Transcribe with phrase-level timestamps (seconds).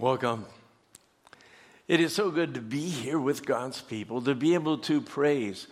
[0.00, 0.46] Welcome.
[1.86, 5.66] It is so good to be here with God's people, to be able to praise,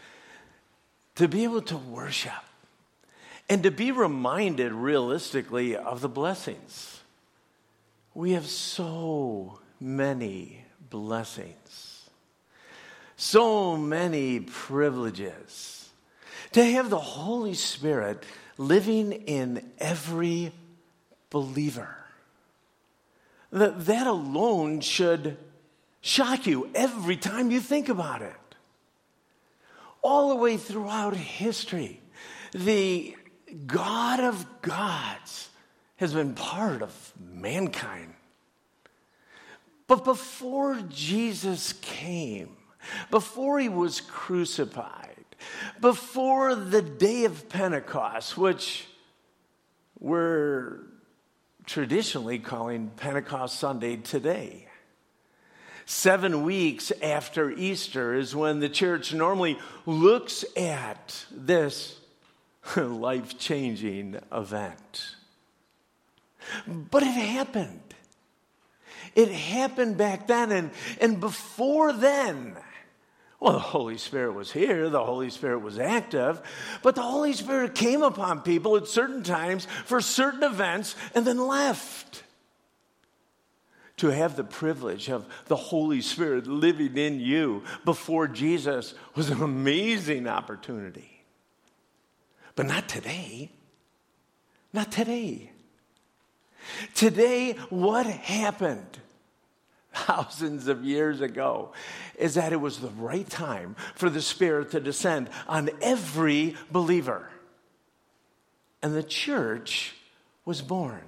[1.14, 2.44] to be able to worship,
[3.48, 7.00] and to be reminded realistically of the blessings.
[8.12, 12.10] We have so many blessings,
[13.16, 15.88] so many privileges.
[16.52, 18.24] To have the Holy Spirit
[18.58, 20.52] living in every
[21.30, 21.94] believer.
[23.50, 25.38] That, that alone should
[26.00, 28.34] shock you every time you think about it.
[30.02, 32.00] All the way throughout history,
[32.52, 33.16] the
[33.66, 35.48] God of gods
[35.96, 38.14] has been part of mankind.
[39.86, 42.56] But before Jesus came,
[43.10, 45.24] before he was crucified,
[45.80, 48.86] before the day of Pentecost, which
[49.98, 50.80] we're
[51.68, 54.66] traditionally calling Pentecost Sunday today.
[55.84, 62.00] Seven weeks after Easter is when the church normally looks at this
[62.76, 65.14] life changing event.
[66.66, 67.80] But it happened.
[69.14, 72.56] It happened back then, and, and before then,
[73.40, 76.40] well, the Holy Spirit was here, the Holy Spirit was active,
[76.82, 81.38] but the Holy Spirit came upon people at certain times for certain events and then
[81.38, 82.24] left.
[83.98, 89.42] To have the privilege of the Holy Spirit living in you before Jesus was an
[89.42, 91.24] amazing opportunity.
[92.54, 93.50] But not today.
[94.72, 95.50] Not today.
[96.94, 98.98] Today, what happened?
[100.06, 101.72] Thousands of years ago
[102.18, 107.28] is that it was the right time for the Spirit to descend on every believer.
[108.82, 109.94] And the church
[110.44, 111.02] was born.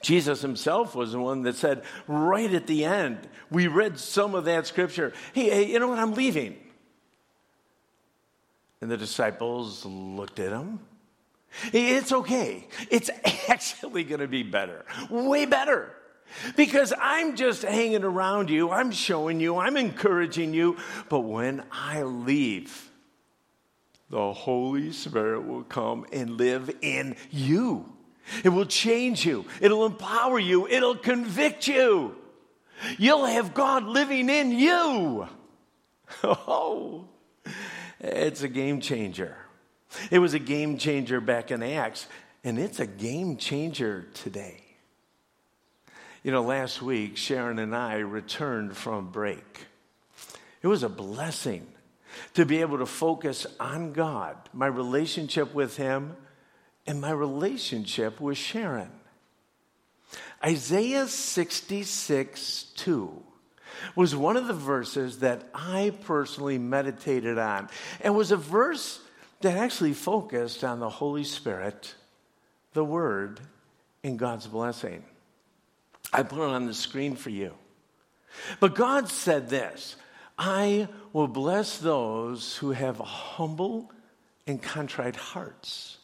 [0.00, 4.44] Jesus himself was the one that said right at the end, we read some of
[4.44, 5.12] that scripture.
[5.32, 5.98] Hey, hey, you know what?
[5.98, 6.56] I'm leaving.
[8.80, 10.80] And the disciples looked at him.
[11.72, 12.66] It's okay.
[12.90, 13.10] It's
[13.48, 15.94] actually going to be better, way better.
[16.56, 20.76] Because I'm just hanging around you, I'm showing you, I'm encouraging you.
[21.08, 22.90] But when I leave,
[24.08, 27.92] the Holy Spirit will come and live in you.
[28.44, 32.16] It will change you, it'll empower you, it'll convict you.
[32.96, 35.28] You'll have God living in you.
[36.24, 37.08] Oh,
[38.00, 39.36] it's a game changer.
[40.10, 42.08] It was a game changer back in Acts,
[42.42, 44.69] and it's a game changer today.
[46.22, 49.66] You know, last week, Sharon and I returned from break.
[50.60, 51.66] It was a blessing
[52.34, 56.16] to be able to focus on God, my relationship with Him,
[56.86, 58.90] and my relationship with Sharon.
[60.44, 63.22] Isaiah 66 2
[63.96, 67.70] was one of the verses that I personally meditated on,
[68.02, 69.00] and was a verse
[69.40, 71.94] that actually focused on the Holy Spirit,
[72.74, 73.40] the Word,
[74.04, 75.04] and God's blessing.
[76.12, 77.54] I put it on the screen for you.
[78.58, 79.96] But God said this
[80.38, 83.90] I will bless those who have humble
[84.46, 85.98] and contrite hearts,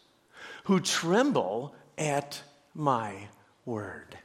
[0.65, 2.43] who tremble at
[2.75, 3.29] my
[3.65, 4.19] word.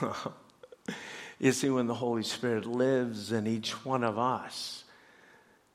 [1.38, 4.84] you see, when the Holy Spirit lives in each one of us,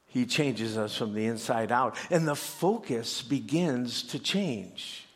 [0.07, 5.07] he changes us from the inside out, and the focus begins to change.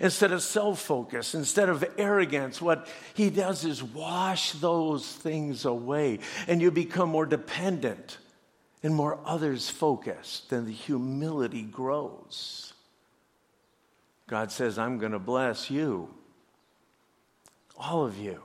[0.00, 6.20] Instead of self focus, instead of arrogance, what he does is wash those things away,
[6.46, 8.18] and you become more dependent
[8.82, 12.74] and more others focused, and the humility grows.
[14.26, 16.12] God says, I'm going to bless you,
[17.76, 18.42] all of you,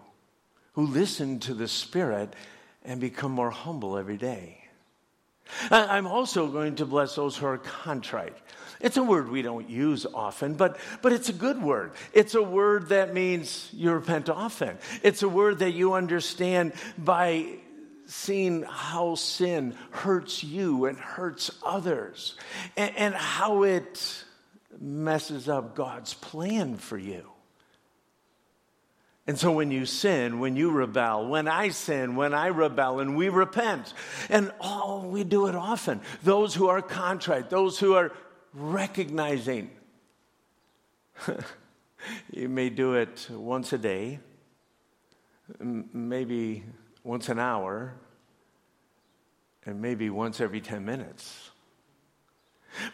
[0.74, 2.34] who listen to the Spirit
[2.84, 4.64] and become more humble every day.
[5.72, 8.38] I'm also going to bless those who are contrite.
[8.82, 11.92] It's a word we don't use often, but, but it's a good word.
[12.14, 14.78] It's a word that means you repent often.
[15.04, 17.46] It's a word that you understand by
[18.06, 22.36] seeing how sin hurts you and hurts others,
[22.76, 24.24] and, and how it
[24.80, 27.30] messes up God's plan for you.
[29.28, 33.16] And so when you sin, when you rebel, when I sin, when I rebel, and
[33.16, 33.94] we repent,
[34.28, 36.02] and oh, we do it often.
[36.24, 38.12] Those who are contrite, those who are
[38.54, 39.70] recognizing,
[42.32, 44.20] you may do it once a day,
[45.60, 46.64] maybe
[47.04, 47.94] once an hour,
[49.66, 51.52] and maybe once every 10 minutes.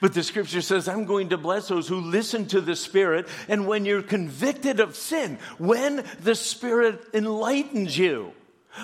[0.01, 3.27] But the scripture says, I'm going to bless those who listen to the Spirit.
[3.47, 8.31] And when you're convicted of sin, when the Spirit enlightens you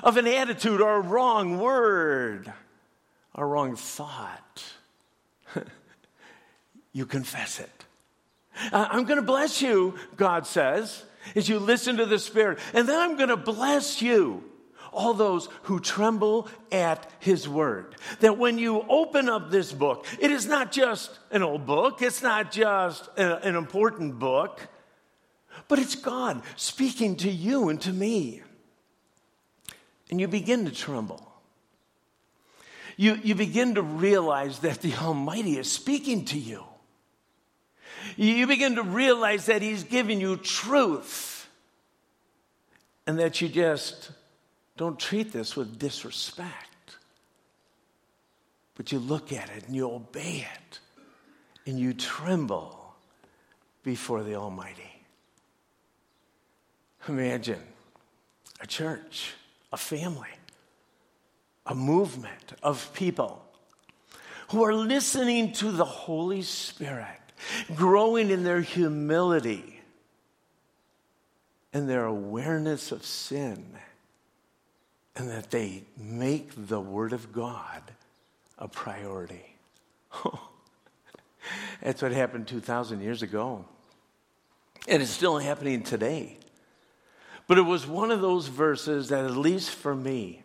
[0.03, 2.51] of an attitude or a wrong word,
[3.35, 4.63] a wrong thought,
[6.93, 7.85] you confess it.
[8.73, 11.03] I'm going to bless you, God says,
[11.35, 12.59] as you listen to the Spirit.
[12.73, 14.43] And then I'm going to bless you
[14.91, 17.95] all those who tremble at his word.
[18.19, 22.21] That when you open up this book, it is not just an old book, it's
[22.21, 24.67] not just a, an important book,
[25.67, 28.41] but it's God speaking to you and to me.
[30.09, 31.25] And you begin to tremble.
[32.97, 36.65] You, you begin to realize that the Almighty is speaking to you.
[38.17, 41.49] You begin to realize that He's giving you truth
[43.07, 44.11] and that you just
[44.77, 46.97] don't treat this with disrespect,
[48.75, 50.79] but you look at it and you obey it
[51.65, 52.95] and you tremble
[53.83, 55.03] before the Almighty.
[57.07, 57.61] Imagine
[58.59, 59.33] a church,
[59.73, 60.29] a family,
[61.65, 63.43] a movement of people
[64.49, 67.20] who are listening to the Holy Spirit,
[67.75, 69.81] growing in their humility
[71.73, 73.65] and their awareness of sin
[75.15, 77.81] and that they make the Word of God
[78.57, 79.55] a priority.
[81.81, 83.65] That's what happened 2,000 years ago.
[84.87, 86.37] And it's still happening today.
[87.47, 90.43] But it was one of those verses that, at least for me,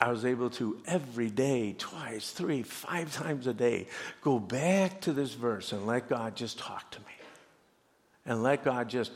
[0.00, 3.86] I was able to every day, twice, three, five times a day,
[4.20, 7.06] go back to this verse and let God just talk to me.
[8.26, 9.12] And let God just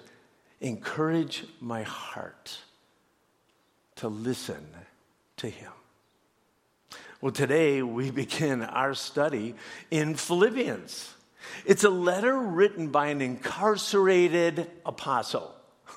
[0.61, 2.59] encourage my heart
[3.97, 4.67] to listen
[5.39, 5.73] to Him.
[7.21, 9.55] Well, today we begin our study
[9.91, 11.13] in Philippians.
[11.67, 15.55] It's a letter written by an incarcerated apostle.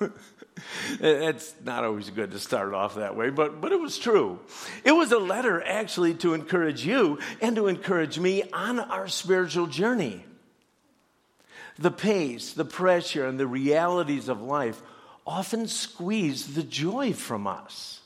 [1.00, 4.38] it's not always good to start off that way, but, but it was true.
[4.84, 9.66] It was a letter actually to encourage you and to encourage me on our spiritual
[9.66, 10.24] journey.
[11.78, 14.80] The pace, the pressure, and the realities of life
[15.26, 18.00] often squeeze the joy from us.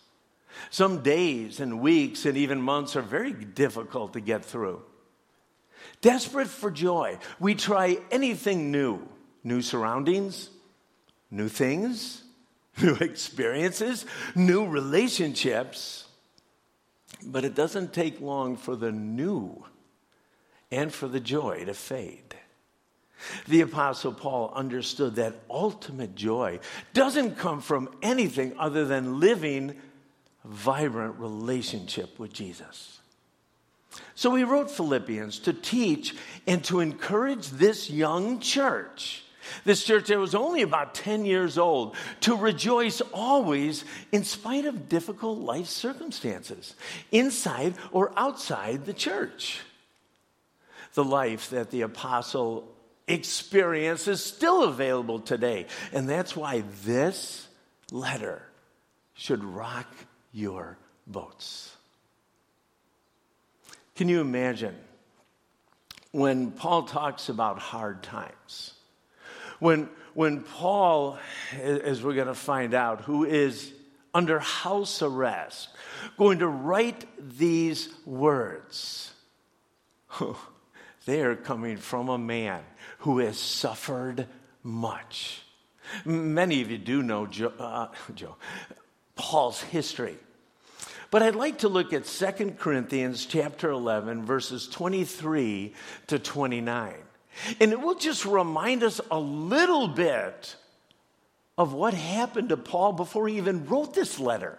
[0.71, 4.83] Some days and weeks and even months are very difficult to get through.
[6.01, 9.07] Desperate for joy, we try anything new
[9.45, 10.51] new surroundings,
[11.31, 12.23] new things,
[12.83, 16.07] new experiences, new relationships.
[17.25, 19.65] But it doesn't take long for the new
[20.71, 22.37] and for the joy to fade.
[23.49, 26.61] The Apostle Paul understood that ultimate joy
[26.93, 29.71] doesn't come from anything other than living
[30.45, 33.01] a vibrant relationship with Jesus.
[34.15, 36.15] So he wrote Philippians to teach
[36.47, 39.25] and to encourage this young church,
[39.65, 44.89] this church that was only about 10 years old, to rejoice always in spite of
[44.89, 46.75] difficult life circumstances,
[47.13, 49.61] inside or outside the church.
[50.95, 52.69] The life that the apostle
[53.09, 55.67] experience is still available today.
[55.93, 57.49] And that's why this
[57.91, 58.43] letter
[59.15, 59.93] should rock
[60.33, 61.75] your boats.
[63.97, 64.77] Can you imagine
[66.13, 68.75] when Paul talks about hard times?
[69.59, 71.19] When, when Paul,
[71.53, 73.73] as we're going to find out, who is
[74.15, 75.69] under house arrest,
[76.17, 77.05] going to write
[77.39, 79.13] these words,
[81.07, 82.63] they are coming from a man
[82.99, 84.27] who has suffered
[84.63, 85.43] much.
[86.05, 88.37] Many of you do know Joe, uh, Joe,
[89.15, 90.17] Paul's history.
[91.11, 95.73] But I'd like to look at 2 Corinthians chapter 11 verses 23
[96.09, 96.95] to 29.
[97.61, 100.57] And it will just remind us a little bit
[101.57, 104.59] of what happened to Paul before he even wrote this letter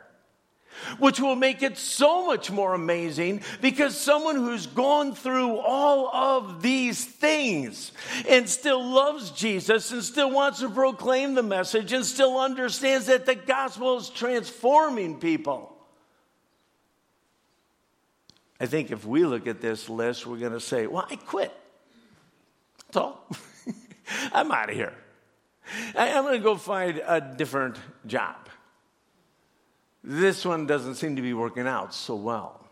[0.98, 6.62] which will make it so much more amazing because someone who's gone through all of
[6.62, 7.92] these things
[8.28, 13.26] and still loves Jesus and still wants to proclaim the message and still understands that
[13.26, 15.76] the gospel is transforming people.
[18.60, 21.54] I think if we look at this list, we're going to say, Well, I quit.
[22.91, 23.27] That's all.
[24.34, 24.93] I'm out of here.
[25.96, 27.77] I'm going to go find a different
[28.08, 28.36] job.
[30.03, 32.65] This one doesn't seem to be working out so well.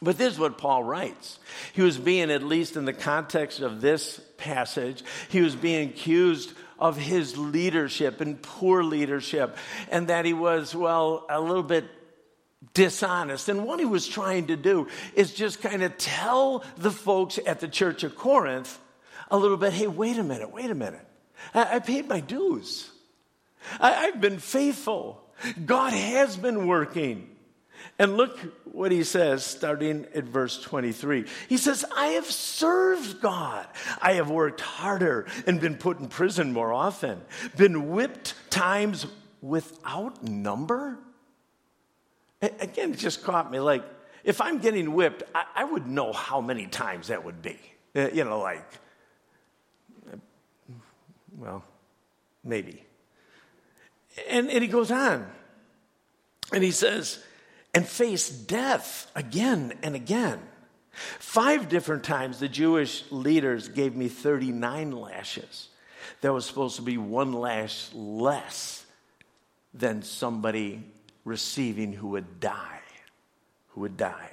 [0.00, 1.38] But this is what Paul writes.
[1.72, 6.52] He was being, at least in the context of this passage, he was being accused
[6.78, 9.56] of his leadership and poor leadership,
[9.90, 11.84] and that he was, well, a little bit
[12.74, 13.48] dishonest.
[13.48, 17.60] And what he was trying to do is just kind of tell the folks at
[17.60, 18.78] the church of Corinth
[19.32, 21.06] a little bit hey, wait a minute, wait a minute.
[21.54, 22.88] I, I paid my dues,
[23.80, 25.18] I, I've been faithful.
[25.64, 27.28] God has been working.
[27.98, 31.24] And look what he says starting at verse 23.
[31.48, 33.66] He says, I have served God.
[34.00, 37.20] I have worked harder and been put in prison more often,
[37.56, 39.06] been whipped times
[39.40, 40.96] without number.
[42.40, 43.84] Again, it just caught me like,
[44.22, 47.58] if I'm getting whipped, I, I would know how many times that would be.
[47.96, 48.64] Uh, you know, like,
[51.38, 51.64] well,
[52.44, 52.84] maybe.
[54.28, 55.26] And, and he goes on.
[56.52, 57.22] And he says,
[57.74, 60.40] and face death again and again.
[60.90, 65.68] Five different times the Jewish leaders gave me 39 lashes.
[66.20, 68.84] That was supposed to be one lash less
[69.72, 70.84] than somebody
[71.24, 72.80] receiving who would die.
[73.68, 74.30] Who would die.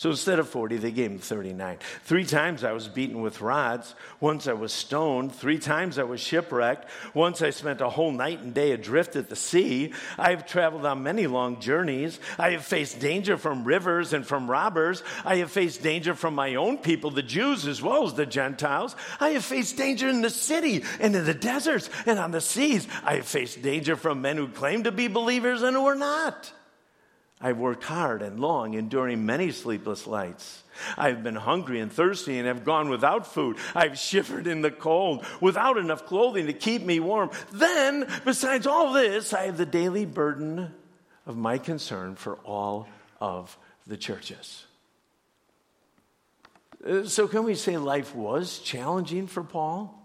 [0.00, 1.76] So instead of 40, they gave him 39.
[2.04, 3.94] Three times I was beaten with rods.
[4.18, 5.34] Once I was stoned.
[5.34, 6.88] Three times I was shipwrecked.
[7.12, 9.92] Once I spent a whole night and day adrift at the sea.
[10.16, 12.18] I have traveled on many long journeys.
[12.38, 15.02] I have faced danger from rivers and from robbers.
[15.22, 18.96] I have faced danger from my own people, the Jews as well as the Gentiles.
[19.20, 22.88] I have faced danger in the city and in the deserts and on the seas.
[23.04, 26.54] I have faced danger from men who claim to be believers and who are not.
[27.40, 30.62] I've worked hard and long, enduring many sleepless nights.
[30.98, 33.56] I've been hungry and thirsty and have gone without food.
[33.74, 37.30] I've shivered in the cold without enough clothing to keep me warm.
[37.52, 40.74] Then, besides all this, I have the daily burden
[41.26, 42.88] of my concern for all
[43.20, 43.56] of
[43.86, 44.66] the churches.
[46.86, 49.99] Uh, so, can we say life was challenging for Paul?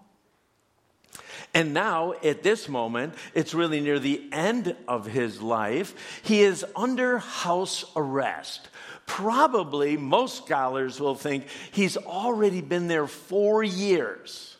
[1.54, 6.22] And now, at this moment, it's really near the end of his life.
[6.24, 8.68] He is under house arrest.
[9.06, 14.58] Probably, most scholars will think he's already been there four years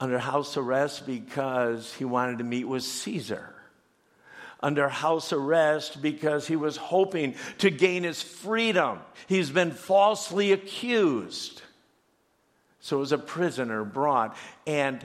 [0.00, 3.54] under house arrest because he wanted to meet with Caesar.
[4.62, 8.98] Under house arrest because he was hoping to gain his freedom.
[9.26, 11.62] He's been falsely accused.
[12.80, 15.04] So, was a prisoner brought, and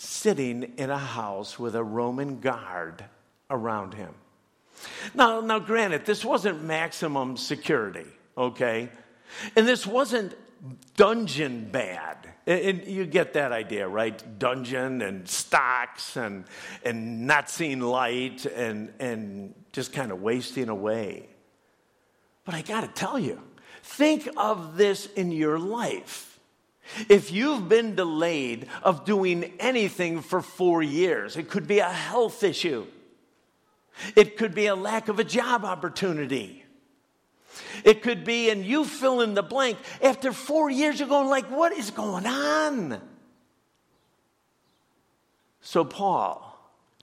[0.00, 3.04] sitting in a house with a Roman guard
[3.50, 4.14] around him.
[5.12, 8.90] Now, now granted, this wasn't maximum security, okay?
[9.56, 10.36] And this wasn't
[10.96, 12.16] dungeon bad.
[12.46, 14.38] And you get that idea, right?
[14.38, 16.44] Dungeon and stocks and,
[16.84, 21.28] and not seeing light and, and just kind of wasting away.
[22.44, 23.42] But I got to tell you,
[23.82, 26.27] think of this in your life.
[27.08, 32.42] If you've been delayed of doing anything for four years, it could be a health
[32.42, 32.86] issue.
[34.16, 36.64] It could be a lack of a job opportunity.
[37.84, 39.78] It could be, and you fill in the blank.
[40.02, 43.00] After four years, you're going like, what is going on?
[45.60, 46.44] So Paul,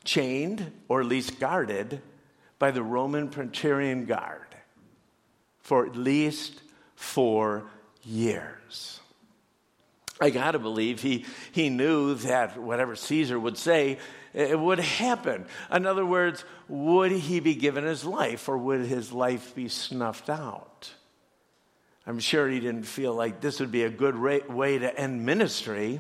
[0.04, 2.02] chained or at least guarded
[2.58, 4.56] by the Roman Praetorian Guard
[5.60, 6.62] for at least
[6.96, 7.66] four
[8.04, 9.02] years.
[10.20, 13.98] I got to believe he, he knew that whatever Caesar would say,
[14.34, 15.46] it would happen.
[15.72, 20.30] In other words, would he be given his life or would his life be snuffed
[20.30, 20.90] out?
[22.08, 26.00] I'm sure he didn't feel like this would be a good way to end ministry.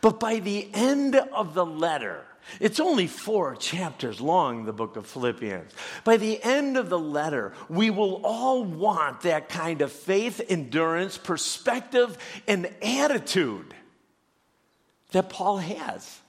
[0.00, 2.24] But by the end of the letter,
[2.58, 5.72] it's only four chapters long, the book of Philippians.
[6.04, 11.16] By the end of the letter, we will all want that kind of faith, endurance,
[11.18, 12.18] perspective,
[12.48, 13.74] and attitude
[15.12, 16.20] that Paul has.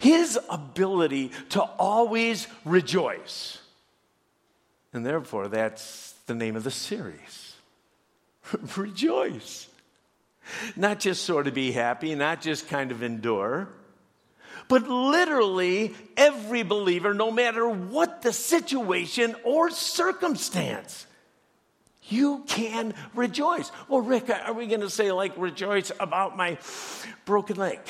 [0.00, 3.58] His ability to always rejoice.
[4.92, 7.54] And therefore, that's the name of the series
[8.76, 9.68] Rejoice.
[10.76, 13.68] Not just sort of be happy, not just kind of endure
[14.68, 21.06] but literally every believer, no matter what the situation or circumstance.
[22.04, 23.70] You can rejoice.
[23.88, 26.56] Well, Rick, are we going to say, like, rejoice about my
[27.26, 27.80] broken leg?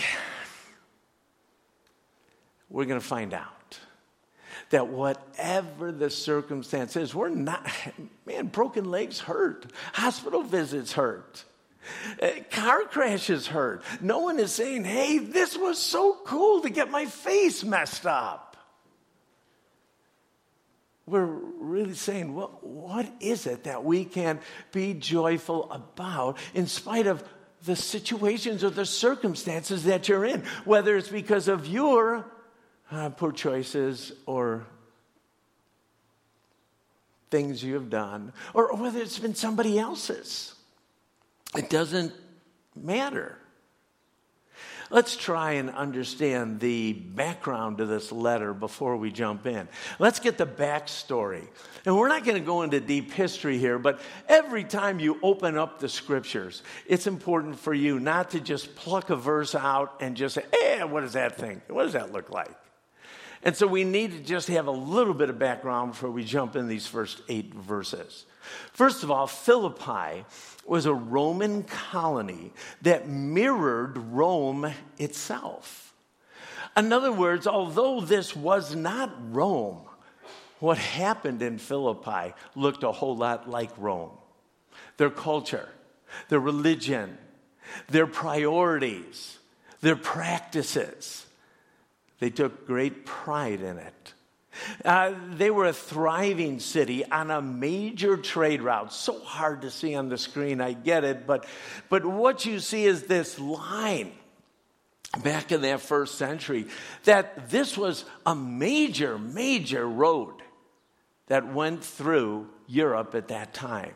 [2.69, 3.79] We're going to find out
[4.71, 7.67] that whatever the circumstance is, we're not,
[8.27, 11.45] man, broken legs hurt, hospital visits hurt.
[12.21, 13.83] Uh, car crashes hurt.
[14.01, 18.57] No one is saying, hey, this was so cool to get my face messed up.
[21.07, 24.41] We're really saying, well, what is it that we can
[24.73, 27.25] be joyful about in spite of
[27.65, 32.25] the situations or the circumstances that you're in, whether it's because of your
[32.91, 34.67] uh, poor choices or
[37.31, 40.55] things you have done, or whether it's been somebody else's.
[41.57, 42.13] It doesn't
[42.77, 43.39] matter.
[44.91, 49.69] Let's try and understand the background to this letter before we jump in.
[49.99, 51.47] Let's get the backstory.
[51.85, 55.59] And we're not going to go into deep history here, but every time you open
[55.59, 60.17] up the scriptures, it's important for you not to just pluck a verse out and
[60.17, 61.61] just say, eh, what does that thing?
[61.69, 62.55] What does that look like?
[63.43, 66.57] And so we need to just have a little bit of background before we jump
[66.57, 68.25] in these first eight verses.
[68.73, 70.25] First of all, Philippi
[70.67, 72.53] was a Roman colony
[72.83, 75.95] that mirrored Rome itself.
[76.77, 79.81] In other words, although this was not Rome,
[80.61, 84.11] what happened in Philippi looked a whole lot like Rome.
[84.97, 85.69] Their culture,
[86.29, 87.19] their religion,
[87.89, 89.39] their priorities,
[89.81, 91.27] their practices.
[92.19, 94.15] They took great pride in it.
[94.85, 98.93] Uh, they were a thriving city on a major trade route.
[98.93, 101.47] So hard to see on the screen, I get it, but,
[101.89, 104.13] but what you see is this line
[105.23, 106.67] back in that first century
[107.05, 110.35] that this was a major, major road
[111.29, 113.95] that went through Europe at that time.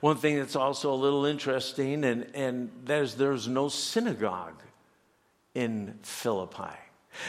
[0.00, 4.60] One thing that's also a little interesting, and, and there's, there's no synagogue
[5.54, 6.76] in Philippi.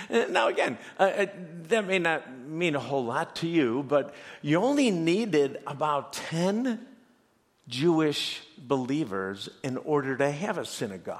[0.09, 1.25] Now, again, uh, uh,
[1.69, 6.85] that may not mean a whole lot to you, but you only needed about 10
[7.67, 11.19] Jewish believers in order to have a synagogue.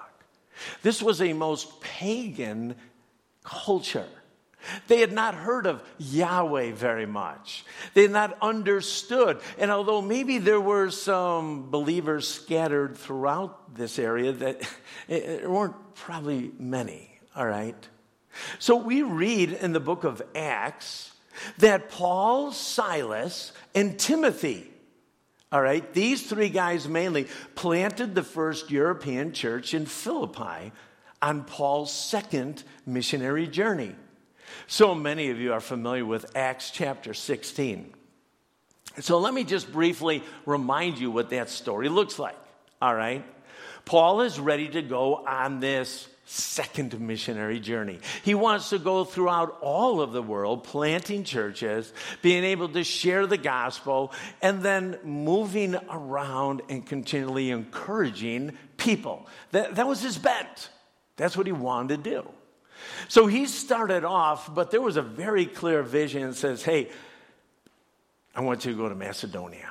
[0.81, 2.75] This was a most pagan
[3.43, 4.07] culture.
[4.87, 7.65] They had not heard of Yahweh very much.
[7.93, 9.41] They had not understood.
[9.57, 14.61] And although maybe there were some believers scattered throughout this area, that
[15.07, 17.75] there weren't probably many, all right?
[18.59, 21.11] So we read in the book of Acts
[21.57, 24.69] that Paul, Silas, and Timothy,
[25.51, 30.71] all right, these three guys mainly planted the first European church in Philippi
[31.21, 33.95] on Paul's second missionary journey.
[34.67, 37.93] So many of you are familiar with Acts chapter 16.
[38.99, 42.37] So let me just briefly remind you what that story looks like.
[42.81, 43.23] All right?
[43.85, 47.99] Paul is ready to go on this second missionary journey.
[48.23, 53.27] He wants to go throughout all of the world, planting churches, being able to share
[53.27, 59.27] the gospel, and then moving around and continually encouraging people.
[59.51, 60.69] That, that was his bent.
[61.17, 62.29] That's what he wanted to do.
[63.07, 66.89] So he started off, but there was a very clear vision that says, hey,
[68.35, 69.69] I want you to go to Macedonia.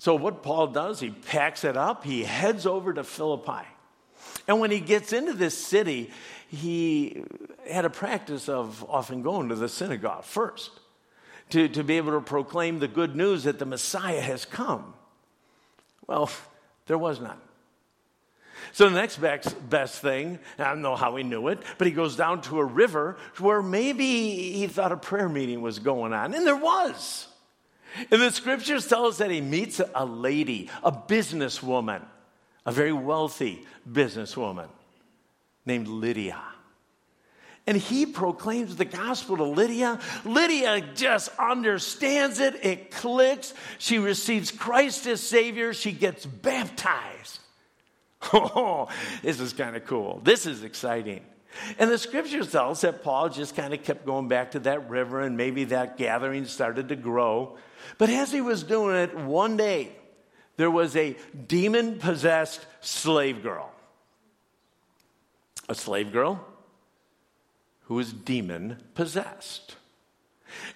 [0.00, 3.66] So what Paul does, he packs it up, he heads over to Philippi.
[4.46, 6.10] And when he gets into this city,
[6.48, 7.22] he
[7.70, 10.70] had a practice of often going to the synagogue first
[11.50, 14.94] to, to be able to proclaim the good news that the Messiah has come.
[16.06, 16.30] Well,
[16.86, 17.38] there was none.
[18.72, 21.92] So the next best, best thing, I don't know how he knew it, but he
[21.92, 26.34] goes down to a river where maybe he thought a prayer meeting was going on,
[26.34, 27.26] and there was.
[28.10, 32.04] And the scriptures tell us that he meets a lady, a businesswoman
[32.66, 34.68] a very wealthy businesswoman
[35.64, 36.40] named Lydia.
[37.66, 40.00] And he proclaims the gospel to Lydia.
[40.24, 43.54] Lydia just understands it, it clicks.
[43.78, 47.38] She receives Christ as Savior, she gets baptized.
[48.32, 48.88] Oh,
[49.22, 50.20] this is kind of cool.
[50.22, 51.22] This is exciting.
[51.78, 54.90] And the scripture tell us that Paul just kind of kept going back to that
[54.90, 57.56] river, and maybe that gathering started to grow.
[57.98, 59.92] But as he was doing it, one day,
[60.60, 61.16] there was a
[61.48, 63.72] demon possessed slave girl.
[65.70, 66.46] A slave girl
[67.84, 69.76] who was demon possessed.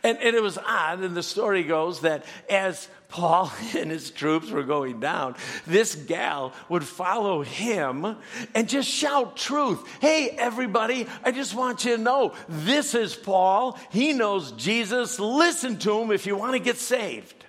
[0.03, 4.51] And, and, it was odd, and the story goes that as Paul and his troops
[4.51, 8.17] were going down, this gal would follow him
[8.55, 9.87] and just shout truth.
[10.01, 13.79] Hey, everybody, I just want you to know this is Paul.
[13.91, 15.21] He knows Jesus.
[15.21, 17.45] Listen to him if you want to get saved.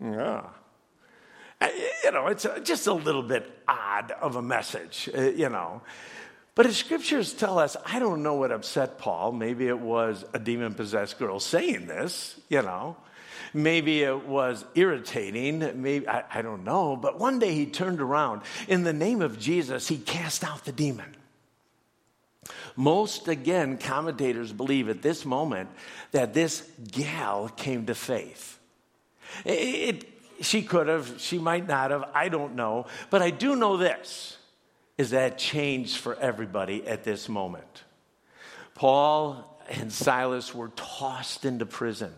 [0.00, 0.44] Yeah
[2.04, 5.82] you know, it's just a little bit odd of a message, uh, you know.
[6.54, 9.32] But the scriptures tell us, I don't know what upset Paul.
[9.32, 12.96] Maybe it was a demon possessed girl saying this, you know.
[13.52, 15.58] Maybe it was irritating.
[15.80, 16.96] Maybe, I, I don't know.
[16.96, 18.42] But one day he turned around.
[18.68, 21.16] In the name of Jesus, he cast out the demon.
[22.76, 25.70] Most, again, commentators believe at this moment
[26.10, 28.58] that this gal came to faith.
[29.44, 30.04] It,
[30.44, 32.86] she could have, she might not have, I don't know.
[33.10, 34.36] But I do know this
[34.96, 37.84] is that changed for everybody at this moment.
[38.74, 42.12] Paul and Silas were tossed into prison.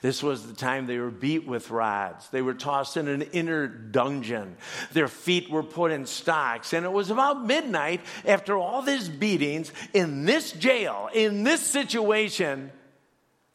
[0.00, 2.28] This was the time they were beat with rods.
[2.30, 4.56] They were tossed in an inner dungeon.
[4.92, 6.72] Their feet were put in stocks.
[6.72, 12.72] And it was about midnight after all these beatings in this jail, in this situation,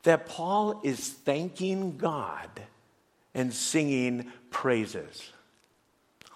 [0.03, 2.49] that Paul is thanking God
[3.33, 5.31] and singing praises.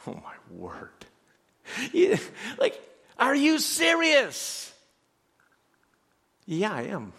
[0.08, 0.90] Oh, my word.
[2.58, 2.80] Like,
[3.18, 4.74] are you serious?
[6.46, 7.14] Yeah, I am.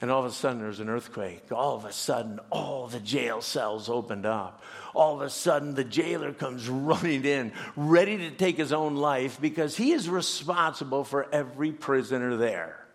[0.00, 1.50] And all of a sudden, there's an earthquake.
[1.50, 4.62] All of a sudden, all the jail cells opened up.
[4.94, 9.40] All of a sudden, the jailer comes running in, ready to take his own life
[9.40, 12.86] because he is responsible for every prisoner there.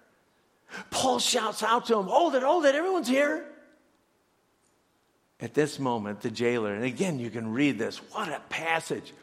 [0.90, 3.46] Paul shouts out to him, Hold it, hold it, everyone's here.
[5.42, 7.98] At this moment, the jailer, and again, you can read this.
[8.12, 9.14] What a passage.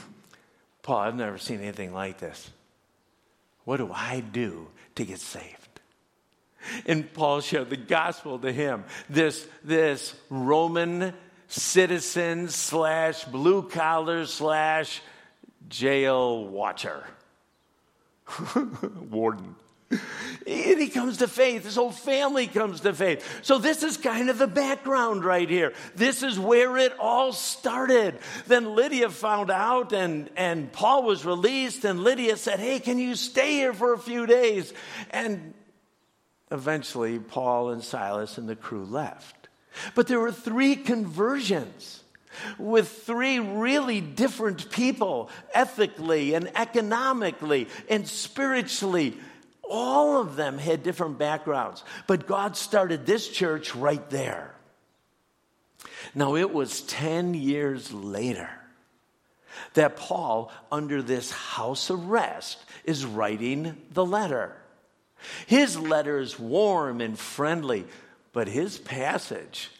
[0.82, 2.50] Paul, I've never seen anything like this.
[3.64, 5.80] What do I do to get saved?
[6.86, 8.84] And Paul shared the gospel to him.
[9.08, 11.14] This, this Roman
[11.48, 15.00] citizen slash blue collar slash
[15.68, 17.04] jail watcher,
[19.10, 19.56] warden.
[19.90, 21.64] And he comes to faith.
[21.64, 23.24] His whole family comes to faith.
[23.42, 25.72] So, this is kind of the background right here.
[25.96, 28.18] This is where it all started.
[28.46, 33.16] Then Lydia found out, and, and Paul was released, and Lydia said, Hey, can you
[33.16, 34.72] stay here for a few days?
[35.10, 35.54] And
[36.50, 39.48] eventually, Paul and Silas and the crew left.
[39.94, 42.02] But there were three conversions
[42.58, 49.16] with three really different people, ethically and economically and spiritually.
[49.70, 54.52] All of them had different backgrounds, but God started this church right there.
[56.14, 58.50] Now, it was 10 years later
[59.74, 64.56] that Paul, under this house arrest, is writing the letter.
[65.46, 67.84] His letter is warm and friendly,
[68.32, 69.70] but his passage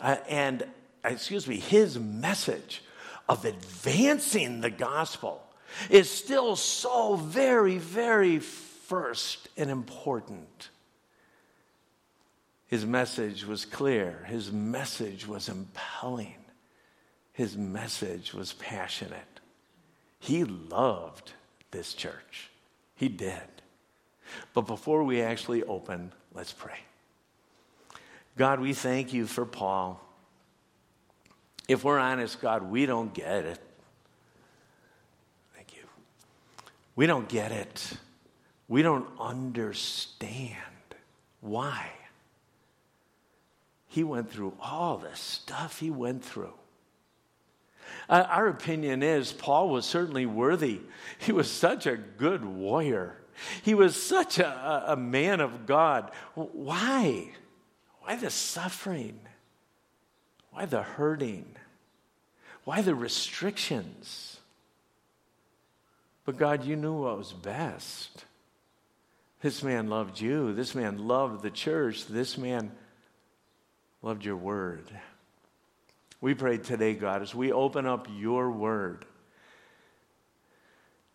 [0.00, 0.62] uh, and,
[1.04, 2.82] uh, excuse me, his message
[3.28, 5.42] of advancing the gospel
[5.90, 8.38] is still so very, very
[8.88, 10.70] first and important.
[12.68, 16.34] His message was clear, his message was impelling,
[17.32, 19.40] his message was passionate.
[20.18, 21.32] He loved
[21.70, 22.50] this church.
[22.96, 23.42] He did.
[24.54, 26.78] But before we actually open, let's pray.
[28.36, 30.00] God, we thank you for Paul.
[31.68, 33.60] If we're honest, God, we don't get it.
[35.54, 35.82] Thank you.
[36.96, 37.98] We don't get it.
[38.68, 40.56] We don't understand
[41.40, 41.90] why.
[43.88, 46.52] He went through all the stuff he went through.
[48.08, 50.80] Uh, our opinion is Paul was certainly worthy.
[51.18, 53.16] He was such a good warrior.
[53.62, 56.10] He was such a, a man of God.
[56.34, 57.28] Why?
[58.00, 59.18] Why the suffering?
[60.50, 61.46] Why the hurting?
[62.64, 64.40] Why the restrictions?
[66.24, 68.24] But God, you knew what was best.
[69.46, 70.52] This man loved you.
[70.54, 72.08] This man loved the church.
[72.08, 72.72] This man
[74.02, 74.90] loved your word.
[76.20, 79.04] We pray today, God, as we open up your word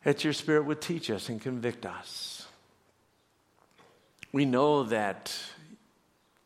[0.05, 2.47] that your Spirit would teach us and convict us.
[4.31, 5.37] We know that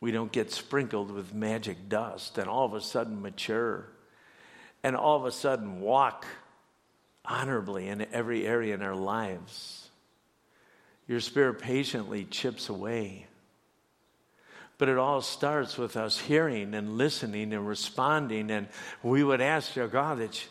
[0.02, 3.86] we don't get sprinkled with magic dust and all of a sudden mature
[4.82, 6.26] and all of a sudden walk
[7.24, 9.85] honorably in every area in our lives.
[11.08, 13.28] Your Spirit patiently chips away.
[14.78, 18.52] But it all starts with us hearing and listening and responding.
[18.52, 18.68] And
[19.04, 20.48] we would ask our God that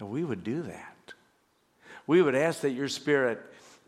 [0.00, 0.96] we would do that
[2.06, 3.40] we would ask that your spirit,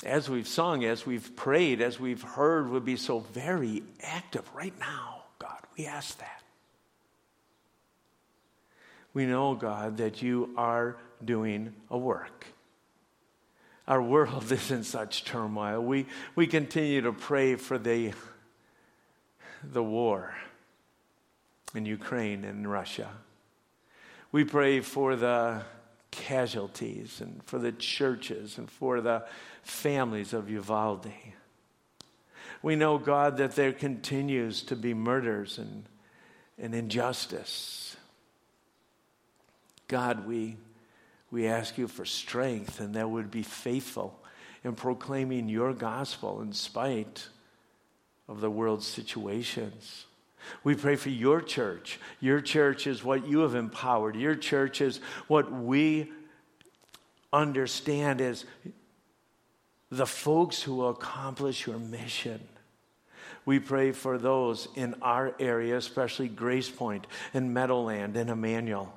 [0.04, 4.76] as we've sung, as we've prayed, as we've heard, would be so very active right
[4.78, 5.58] now, God.
[5.76, 6.42] We ask that.
[9.14, 12.46] We know, God, that you are doing a work.
[13.88, 15.82] Our world is in such turmoil.
[15.82, 18.12] We, we continue to pray for the,
[19.64, 20.34] the war
[21.74, 23.08] in Ukraine and Russia.
[24.30, 25.62] We pray for the
[26.10, 29.24] casualties and for the churches and for the
[29.62, 31.10] families of Uvalde.
[32.62, 35.84] We know, God, that there continues to be murders and,
[36.58, 37.96] and injustice.
[39.86, 40.56] God, we,
[41.30, 44.18] we ask you for strength and that would be faithful
[44.64, 47.28] in proclaiming your gospel in spite
[48.28, 50.06] of the world's situations.
[50.64, 51.98] We pray for your church.
[52.20, 54.16] Your church is what you have empowered.
[54.16, 56.10] Your church is what we
[57.32, 58.44] understand as
[59.90, 62.40] the folks who will accomplish your mission.
[63.44, 68.92] We pray for those in our area, especially Grace Point and Meadowland and Emmanuel.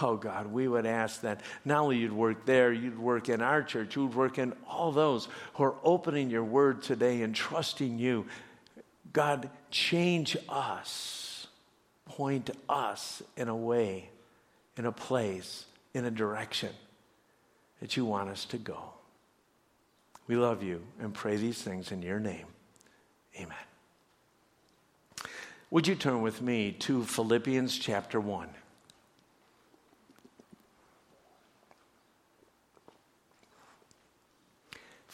[0.00, 3.62] Oh God, we would ask that not only you'd work there, you'd work in our
[3.62, 8.26] church, you'd work in all those who are opening your word today and trusting you.
[9.12, 11.46] God, change us,
[12.04, 14.10] point us in a way,
[14.76, 16.70] in a place, in a direction
[17.80, 18.90] that you want us to go.
[20.26, 22.46] We love you and pray these things in your name.
[23.36, 23.56] Amen.
[25.70, 28.48] Would you turn with me to Philippians chapter 1?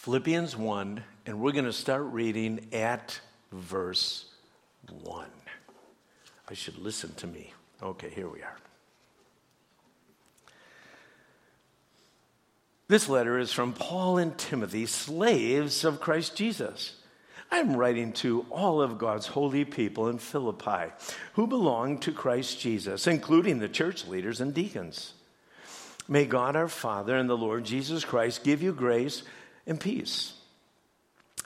[0.03, 3.21] Philippians 1, and we're going to start reading at
[3.53, 4.25] verse
[5.05, 5.29] 1.
[6.49, 7.55] I should listen to me.
[7.81, 8.57] Okay, here we are.
[12.89, 16.97] This letter is from Paul and Timothy, slaves of Christ Jesus.
[17.53, 20.93] I'm writing to all of God's holy people in Philippi
[21.35, 25.13] who belong to Christ Jesus, including the church leaders and deacons.
[26.09, 29.23] May God our Father and the Lord Jesus Christ give you grace
[29.67, 30.35] and peace.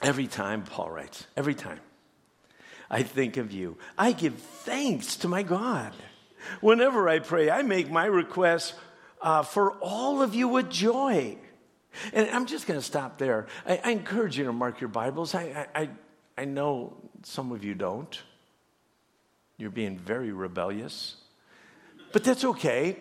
[0.01, 1.79] Every time, Paul writes, every time
[2.89, 5.93] I think of you, I give thanks to my God.
[6.61, 8.73] Whenever I pray, I make my requests
[9.21, 11.37] uh, for all of you with joy.
[12.13, 13.47] And I'm just going to stop there.
[13.65, 15.33] I, I, encourage you to mark your Bibles.
[15.33, 15.89] I, I,
[16.37, 18.21] I know some of you don't.
[19.57, 21.15] You're being very rebellious.
[22.11, 22.97] But that's okay.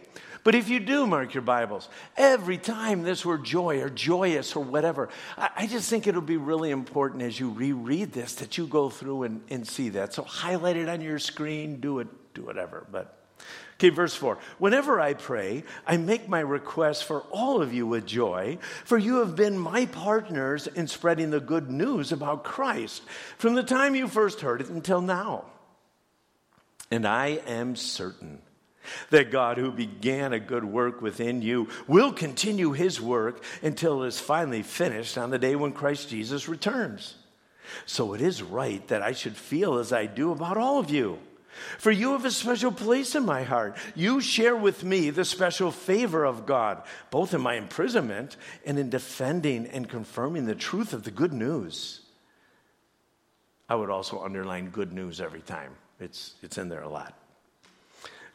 [0.46, 4.62] But if you do mark your Bibles, every time this word joy or joyous or
[4.62, 8.68] whatever, I, I just think it'll be really important as you reread this that you
[8.68, 10.14] go through and, and see that.
[10.14, 12.86] So highlight it on your screen, do it, do whatever.
[12.92, 13.12] But
[13.74, 14.38] Okay, verse 4.
[14.58, 19.16] Whenever I pray, I make my request for all of you with joy, for you
[19.16, 23.02] have been my partners in spreading the good news about Christ
[23.36, 25.46] from the time you first heard it until now.
[26.88, 28.42] And I am certain
[29.10, 34.08] that God, who began a good work within you, will continue his work until it
[34.08, 37.16] is finally finished on the day when Christ Jesus returns.
[37.84, 41.18] So it is right that I should feel as I do about all of you.
[41.78, 43.76] For you have a special place in my heart.
[43.94, 48.90] You share with me the special favor of God, both in my imprisonment and in
[48.90, 52.00] defending and confirming the truth of the good news.
[53.68, 57.14] I would also underline good news every time, it's, it's in there a lot.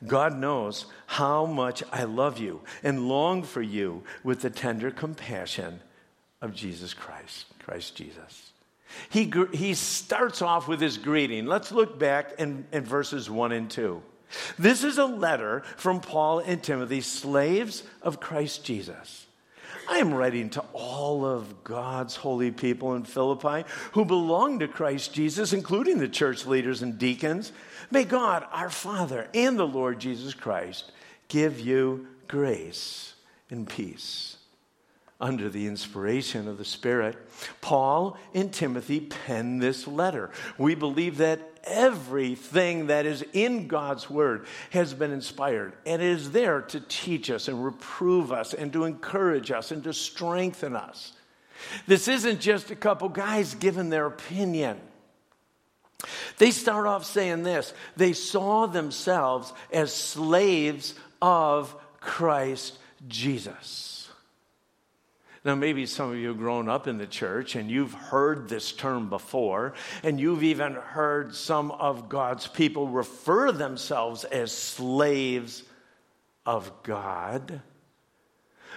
[0.06, 5.80] God knows how much I love you and long for you with the tender compassion
[6.42, 8.52] of Jesus Christ, Christ Jesus.
[9.10, 11.46] He, he starts off with his greeting.
[11.46, 14.02] Let's look back in, in verses 1 and 2.
[14.58, 19.28] This is a letter from Paul and Timothy, slaves of Christ Jesus.
[19.90, 25.14] I am writing to all of God's holy people in Philippi who belong to Christ
[25.14, 27.52] Jesus, including the church leaders and deacons.
[27.92, 30.92] May God, our Father, and the Lord Jesus Christ
[31.28, 33.14] give you grace
[33.50, 34.38] and peace
[35.22, 37.16] under the inspiration of the Spirit,
[37.62, 40.32] Paul and Timothy penned this letter.
[40.58, 46.62] We believe that everything that is in God's Word has been inspired and is there
[46.62, 51.14] to teach us and reprove us and to encourage us and to strengthen us.
[51.86, 54.80] This isn't just a couple guys giving their opinion.
[56.38, 64.10] They start off saying this they saw themselves as slaves of Christ Jesus.
[65.44, 68.72] Now, maybe some of you have grown up in the church and you've heard this
[68.72, 75.64] term before, and you've even heard some of God's people refer themselves as slaves
[76.46, 77.62] of God.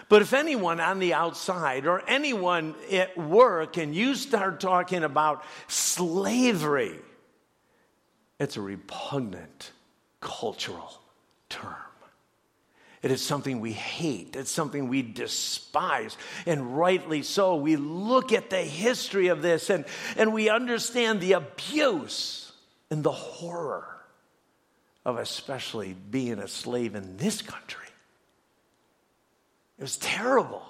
[0.08, 5.44] But if anyone on the outside or anyone at work and you start talking about
[5.68, 6.98] slavery,
[8.44, 9.72] it's a repugnant
[10.20, 11.00] cultural
[11.48, 11.74] term.
[13.02, 14.34] It is something we hate.
[14.34, 16.16] It's something we despise.
[16.46, 17.56] And rightly so.
[17.56, 19.84] We look at the history of this and,
[20.16, 22.52] and we understand the abuse
[22.90, 23.86] and the horror
[25.04, 27.88] of especially being a slave in this country.
[29.78, 30.62] It was terrible.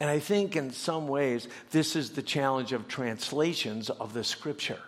[0.00, 4.80] And I think in some ways, this is the challenge of translations of the scripture.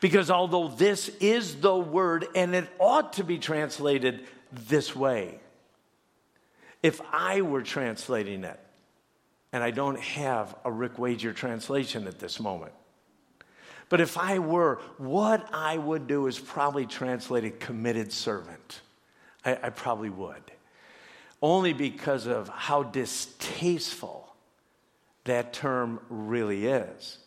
[0.00, 5.40] Because although this is the word and it ought to be translated this way,
[6.82, 8.58] if I were translating it,
[9.52, 12.72] and I don't have a Rick Wager translation at this moment,
[13.88, 18.80] but if I were, what I would do is probably translate a committed servant.
[19.44, 20.42] I, I probably would.
[21.40, 24.34] Only because of how distasteful
[25.24, 27.18] that term really is.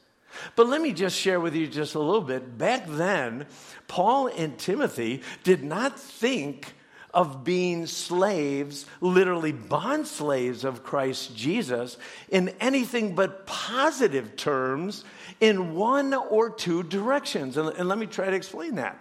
[0.55, 2.57] But let me just share with you just a little bit.
[2.57, 3.45] Back then,
[3.87, 6.73] Paul and Timothy did not think
[7.13, 11.97] of being slaves, literally bond slaves of Christ Jesus,
[12.29, 15.03] in anything but positive terms
[15.39, 17.57] in one or two directions.
[17.57, 18.99] And, and let me try to explain that.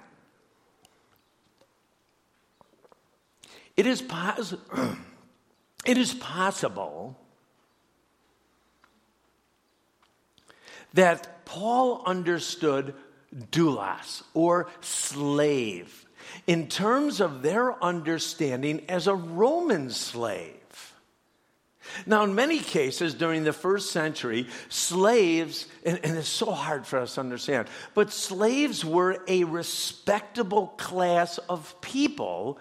[3.77, 4.57] It is, pos-
[5.87, 7.17] it is possible
[10.95, 12.95] that Paul understood
[13.51, 16.07] doulos or slave
[16.47, 20.55] in terms of their understanding as a Roman slave.
[22.07, 27.01] Now, in many cases during the first century, slaves, and, and, it's so hard for
[27.01, 32.59] us to understand, but slaves were a respectable class of people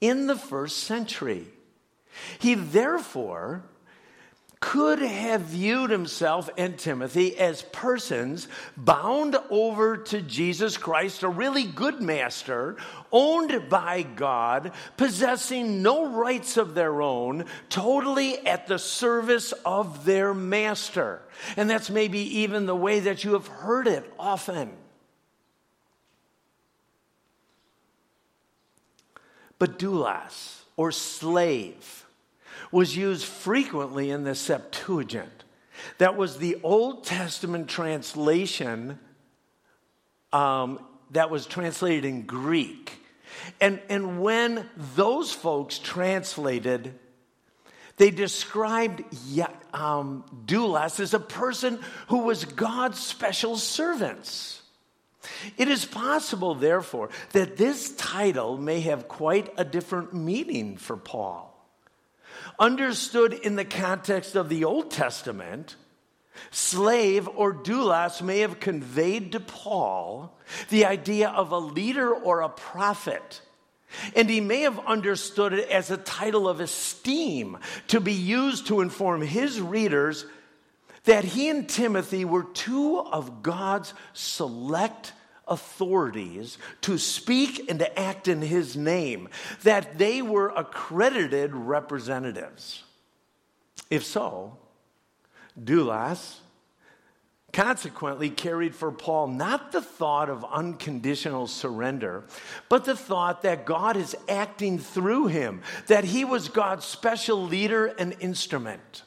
[0.00, 1.46] in the first century.
[2.40, 3.62] He therefore
[4.62, 8.46] could have viewed himself and Timothy as persons
[8.76, 12.76] bound over to Jesus Christ, a really good master,
[13.10, 20.32] owned by God, possessing no rights of their own, totally at the service of their
[20.32, 21.20] master.
[21.56, 24.70] And that's maybe even the way that you have heard it often.
[29.58, 32.01] But doulos, or slave,
[32.72, 35.44] was used frequently in the Septuagint.
[35.98, 38.98] That was the Old Testament translation
[40.32, 40.80] um,
[41.10, 42.92] that was translated in Greek.
[43.60, 46.98] And, and when those folks translated,
[47.96, 49.04] they described
[49.72, 54.62] um, doulos as a person who was God's special servants.
[55.56, 61.51] It is possible, therefore, that this title may have quite a different meaning for Paul.
[62.58, 65.76] Understood in the context of the Old Testament,
[66.50, 70.36] slave or doulos may have conveyed to Paul
[70.68, 73.40] the idea of a leader or a prophet.
[74.16, 78.80] And he may have understood it as a title of esteem to be used to
[78.80, 80.24] inform his readers
[81.04, 85.12] that he and Timothy were two of God's select
[85.52, 89.28] authorities to speak and to act in his name,
[89.62, 92.82] that they were accredited representatives.
[93.90, 94.56] If so,
[95.62, 96.36] doulos
[97.52, 102.24] consequently carried for Paul not the thought of unconditional surrender,
[102.68, 107.86] but the thought that God is acting through him, that he was God's special leader
[107.86, 109.02] and instrument.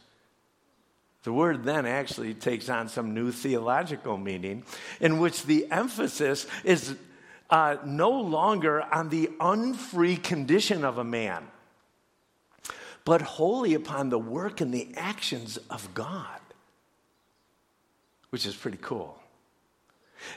[1.25, 4.63] The word then actually takes on some new theological meaning
[5.01, 6.95] in which the emphasis is
[7.49, 11.47] uh, no longer on the unfree condition of a man,
[13.05, 16.39] but wholly upon the work and the actions of God,
[18.29, 19.17] which is pretty cool.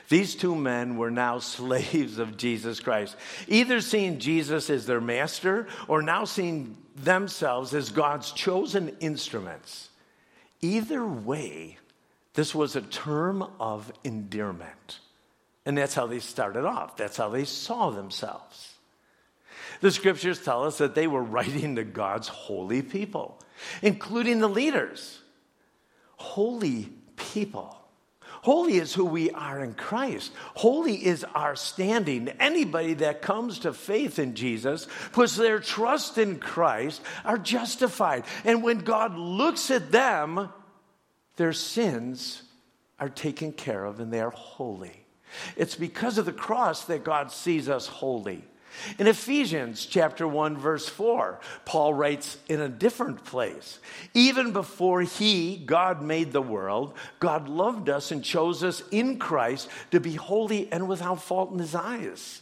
[0.09, 3.15] These two men were now slaves of Jesus Christ,
[3.47, 9.88] either seeing Jesus as their master or now seeing themselves as God's chosen instruments
[10.61, 11.77] Either way,
[12.33, 14.99] this was a term of endearment.
[15.65, 18.75] And that's how they started off, that's how they saw themselves.
[19.81, 23.39] The scriptures tell us that they were writing to God's holy people,
[23.81, 25.21] including the leaders.
[26.15, 27.78] Holy people.
[28.41, 30.31] Holy is who we are in Christ.
[30.55, 32.29] Holy is our standing.
[32.39, 38.23] Anybody that comes to faith in Jesus, puts their trust in Christ, are justified.
[38.45, 40.49] And when God looks at them,
[41.35, 42.43] their sins
[42.99, 45.05] are taken care of and they are holy.
[45.55, 48.43] It's because of the cross that God sees us holy.
[48.97, 53.79] In Ephesians chapter 1 verse 4, Paul writes in a different place,
[54.13, 59.69] even before he, God made the world, God loved us and chose us in Christ
[59.91, 62.41] to be holy and without fault in his eyes.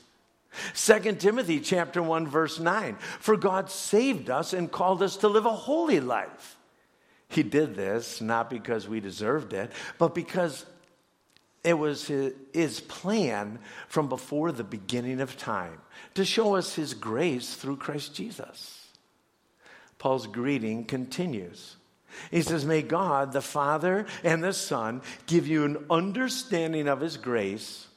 [0.73, 5.45] 2 Timothy chapter 1 verse 9, for God saved us and called us to live
[5.45, 6.57] a holy life.
[7.29, 10.65] He did this not because we deserved it, but because
[11.63, 15.81] it was his, plan from before the beginning of time
[16.13, 18.87] to show us his grace through Christ Jesus.
[19.99, 21.75] Paul's greeting continues.
[22.31, 27.17] He says, May God, the Father and the Son, give you an understanding of his
[27.17, 27.87] grace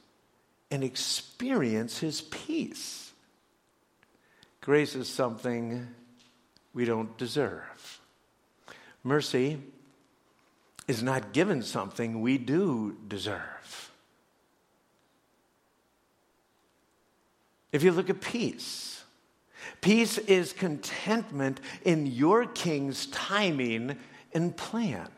[0.70, 3.12] and experience his peace.
[4.60, 5.86] Grace is something
[6.74, 8.00] we don't deserve.
[9.02, 9.58] Mercy
[10.90, 13.92] is not given something we do deserve.
[17.70, 19.04] If you look at peace,
[19.80, 23.96] peace is contentment in your king's timing
[24.34, 25.08] and plan.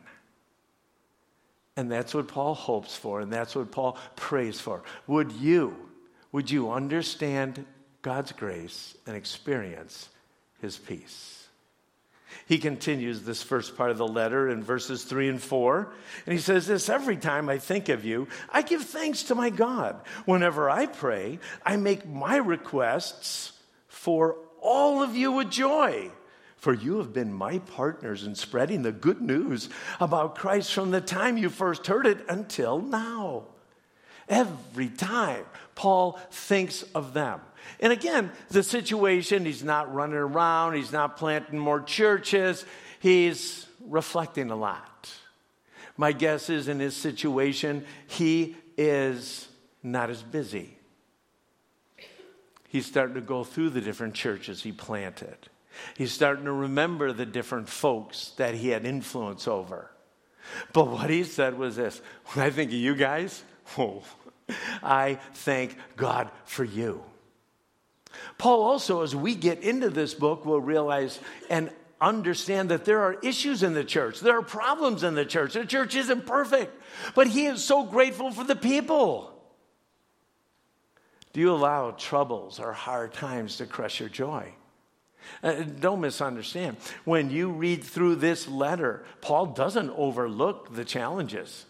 [1.79, 4.83] And that's what Paul hopes for, and that's what Paul prays for.
[5.07, 5.75] Would you,
[6.33, 7.65] would you understand
[8.03, 10.11] God's grace and experience
[10.61, 11.42] his peace?
[12.47, 15.93] He continues this first part of the letter in verses 3 and 4.
[16.27, 19.51] And he says this Every time I think of you, I give thanks to my
[19.51, 20.01] God.
[20.25, 23.53] Whenever I pray, I make my requests
[23.89, 26.11] for all of you with joy
[26.63, 29.69] for you have been my partners in spreading the good news
[29.99, 33.49] about Christ from the time you first heard it until now.
[34.29, 35.45] Every time
[35.75, 37.41] Paul thinks of them.
[37.81, 42.65] And again, the situation, he's not running around, he's not planting more churches,
[43.01, 45.11] he's reflecting a lot.
[45.97, 49.49] My guess is in his situation, he is
[49.83, 50.77] not as busy.
[52.69, 55.37] He's starting to go through the different churches he planted.
[55.97, 59.91] He's starting to remember the different folks that he had influence over.
[60.73, 63.43] But what he said was this when I think of you guys,
[63.79, 64.03] oh,
[64.83, 67.03] I thank God for you.
[68.39, 71.19] Paul also, as we get into this book, will realize
[71.49, 71.71] and
[72.01, 74.21] understand that there are issues in the church.
[74.21, 75.55] There are problems in the church.
[75.55, 76.77] The church isn't perfect,
[77.15, 79.33] but he is so grateful for the people.
[81.33, 84.53] Do you allow troubles or hard times to crush your joy?
[85.43, 86.77] Uh, don't misunderstand.
[87.05, 91.65] When you read through this letter, Paul doesn't overlook the challenges.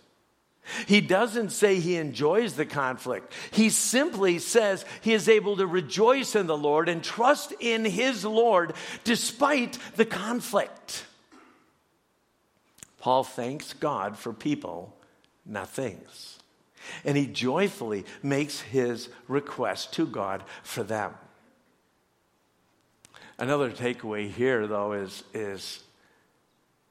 [0.87, 3.33] He doesn't say he enjoys the conflict.
[3.51, 8.25] He simply says he is able to rejoice in the Lord and trust in his
[8.25, 11.05] Lord despite the conflict.
[12.99, 14.97] Paul thanks God for people,
[15.45, 16.39] not things.
[17.05, 21.15] And he joyfully makes his request to God for them.
[23.39, 25.83] Another takeaway here, though, is, is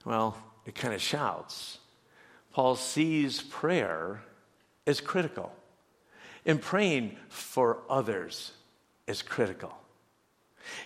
[0.04, 1.78] well, it kind of shouts.
[2.54, 4.22] Paul sees prayer
[4.86, 5.54] as critical,
[6.46, 8.52] and praying for others
[9.08, 9.78] is critical.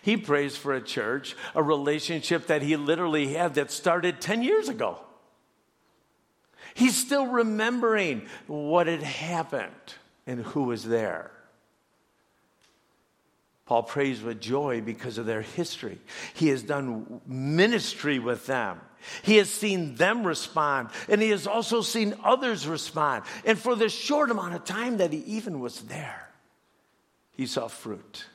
[0.01, 4.70] He prays for a church, a relationship that he literally had that started 10 years
[4.70, 4.99] ago.
[6.74, 9.95] He's still remembering what had happened
[10.28, 11.32] and who was there.
[13.66, 15.97] Paul prays with joy because of their history.
[16.36, 18.80] He has done ministry with them.
[19.24, 23.24] He has seen them respond, and he has also seen others respond.
[23.43, 26.30] And for the short amount of time that he even was there,
[27.34, 28.26] he saw fruit.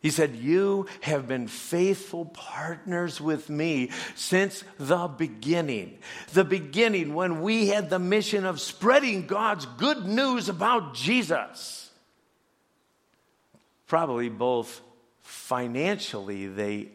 [0.00, 5.98] He said, You have been faithful partners with me since the beginning.
[6.32, 11.89] The beginning when we had the mission of spreading God's good news about Jesus
[13.90, 14.80] probably both
[15.18, 16.88] financially they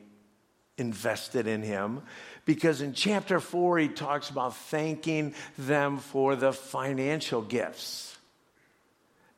[0.78, 2.02] invested in him
[2.46, 8.18] because in chapter 4 he talks about thanking them for the financial gifts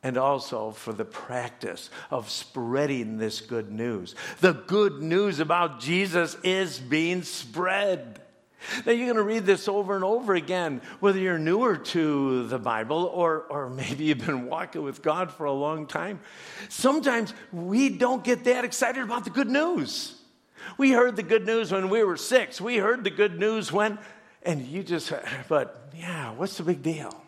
[0.03, 4.13] and also for the practice of spreading this good news.
[4.39, 8.21] The good news about Jesus is being spread.
[8.85, 12.59] Now, you're going to read this over and over again, whether you're newer to the
[12.59, 16.19] Bible or, or maybe you've been walking with God for a long time.
[16.69, 20.15] Sometimes we don't get that excited about the good news.
[20.77, 22.59] We heard the good news when we were six.
[22.59, 23.99] We heard the good news when,
[24.43, 25.13] and you just,
[25.47, 27.23] but yeah, what's the big deal?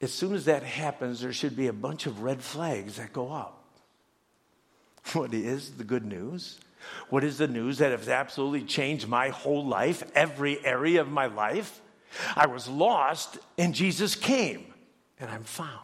[0.00, 3.32] As soon as that happens, there should be a bunch of red flags that go
[3.32, 3.54] up.
[5.14, 6.60] What is the good news?
[7.10, 11.26] What is the news that has absolutely changed my whole life, every area of my
[11.26, 11.80] life?
[12.36, 14.72] I was lost and Jesus came
[15.18, 15.80] and I'm found.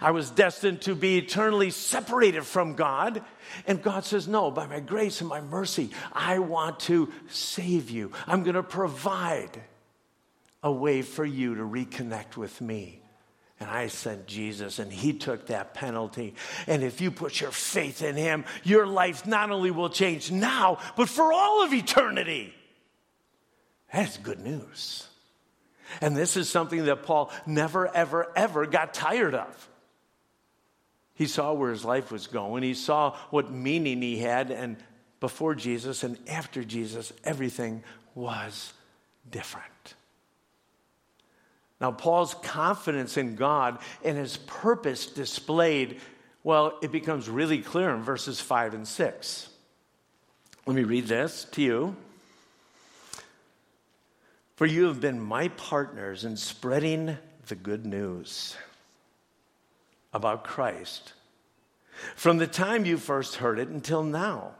[0.00, 3.22] I was destined to be eternally separated from God.
[3.66, 8.12] And God says, No, by my grace and my mercy, I want to save you.
[8.26, 9.60] I'm going to provide
[10.62, 13.01] a way for you to reconnect with me.
[13.62, 16.34] And I sent Jesus, and He took that penalty.
[16.66, 20.78] And if you put your faith in Him, your life not only will change now,
[20.96, 22.52] but for all of eternity.
[23.92, 25.06] That's good news.
[26.00, 29.68] And this is something that Paul never, ever, ever got tired of.
[31.14, 34.76] He saw where his life was going, he saw what meaning he had, and
[35.20, 37.84] before Jesus and after Jesus, everything
[38.16, 38.72] was
[39.30, 39.94] different.
[41.82, 46.00] Now, Paul's confidence in God and his purpose displayed,
[46.44, 49.48] well, it becomes really clear in verses 5 and 6.
[50.64, 51.96] Let me read this to you.
[54.54, 57.18] For you have been my partners in spreading
[57.48, 58.56] the good news
[60.14, 61.14] about Christ
[62.14, 64.52] from the time you first heard it until now.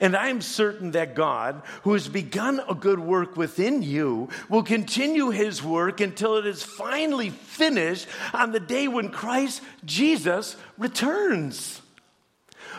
[0.00, 5.30] And I'm certain that God, who has begun a good work within you, will continue
[5.30, 11.82] his work until it is finally finished on the day when Christ Jesus returns.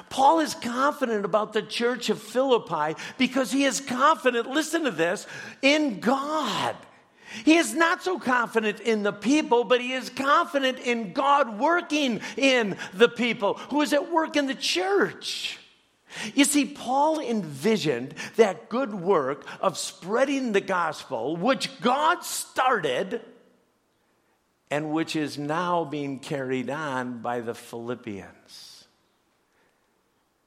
[0.09, 5.25] Paul is confident about the church of Philippi because he is confident, listen to this,
[5.61, 6.75] in God.
[7.45, 12.21] He is not so confident in the people, but he is confident in God working
[12.37, 15.57] in the people, who is at work in the church.
[16.33, 23.21] You see, Paul envisioned that good work of spreading the gospel, which God started
[24.71, 28.85] and which is now being carried on by the Philippians.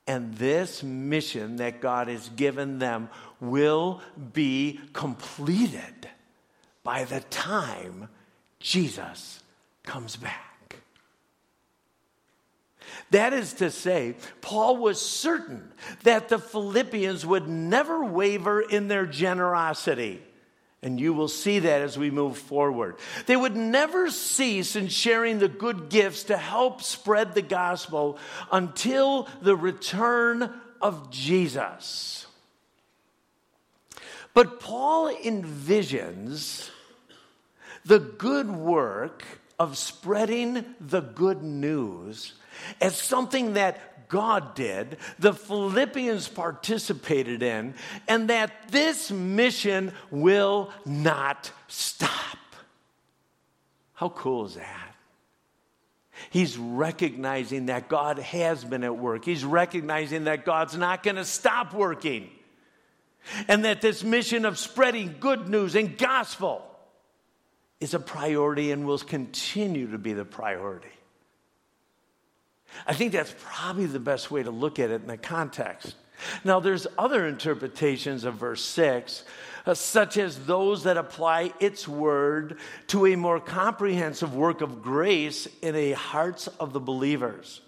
[0.08, 3.08] And this mission that God has given them
[3.40, 4.00] will
[4.32, 6.08] be completed
[6.84, 8.08] by the time
[8.60, 9.42] Jesus
[9.84, 10.45] comes back.
[13.10, 15.72] That is to say, Paul was certain
[16.02, 20.22] that the Philippians would never waver in their generosity.
[20.82, 22.96] And you will see that as we move forward.
[23.26, 28.18] They would never cease in sharing the good gifts to help spread the gospel
[28.52, 32.26] until the return of Jesus.
[34.34, 36.70] But Paul envisions
[37.84, 39.24] the good work
[39.58, 42.34] of spreading the good news
[42.80, 47.74] as something that God did, the Philippians participated in,
[48.06, 52.38] and that this mission will not stop.
[53.94, 54.94] How cool is that?
[56.30, 59.24] He's recognizing that God has been at work.
[59.24, 62.30] He's recognizing that God's not going to stop working.
[63.48, 66.62] And that this mission of spreading good news and gospel
[67.80, 70.88] is a priority and will continue to be the priority.
[72.86, 75.94] I think that's probably the best way to look at it in the context.
[76.44, 79.24] Now, there's other interpretations of verse 6,
[79.66, 82.58] uh, such as those that apply its word
[82.88, 87.60] to a more comprehensive work of grace in the hearts of the believers,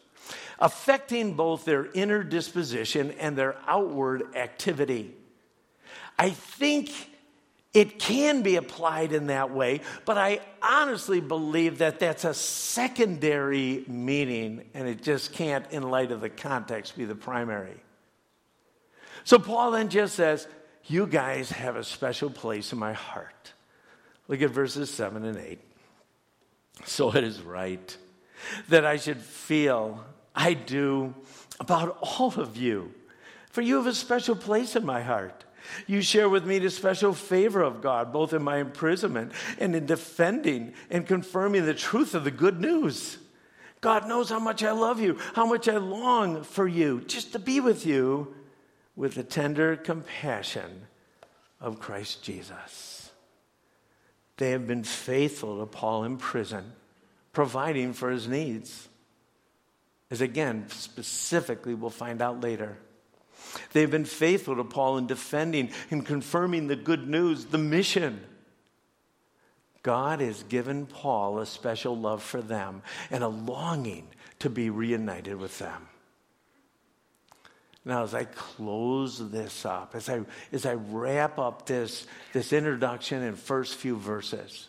[0.59, 5.15] affecting both their inner disposition and their outward activity.
[6.19, 6.91] I think
[7.75, 13.85] it can be applied in that way, but I honestly believe that that's a secondary
[13.87, 17.77] meaning, and it just can't, in light of the context, be the primary.
[19.25, 20.49] So Paul then just says,
[20.85, 23.53] You guys have a special place in my heart.
[24.29, 25.59] Look at verses 7 and 8.
[26.85, 27.97] So it is right
[28.69, 30.05] that I should feel,
[30.35, 31.15] I do,
[31.61, 32.95] about all of you,
[33.51, 35.45] for you have a special place in my heart.
[35.87, 39.87] You share with me the special favor of God, both in my imprisonment and in
[39.87, 43.19] defending and confirming the truth of the good news.
[43.81, 47.39] God knows how much I love you, how much I long for you, just to
[47.39, 48.35] be with you
[48.97, 50.87] with the tender compassion
[51.61, 53.11] of Christ Jesus.
[54.37, 56.73] They have been faithful to Paul in prison,
[57.33, 58.89] providing for his needs.
[60.11, 62.79] As again, specifically, we'll find out later.
[63.73, 68.25] They've been faithful to Paul in defending and confirming the good news, the mission.
[69.83, 74.09] God has given Paul a special love for them and a longing
[74.41, 75.89] to be reunited with them.
[77.85, 80.21] Now, as I close this up, as I,
[80.53, 84.69] as I wrap up this, this introduction and first few verses,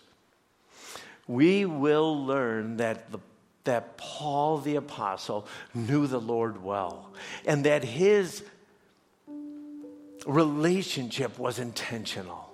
[1.27, 3.19] we will learn that the
[3.65, 7.11] that Paul the Apostle knew the Lord well,
[7.45, 8.43] and that his
[10.25, 12.49] relationship was intentional.